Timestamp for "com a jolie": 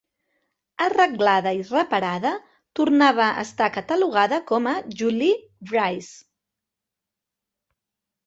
4.53-5.35